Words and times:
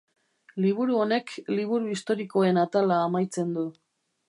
Liburu 0.63 0.95
honek 1.01 1.29
Liburu 1.59 1.93
historikoen 1.97 2.59
atala 2.65 3.01
amaitzen 3.11 3.55
du. 3.59 3.71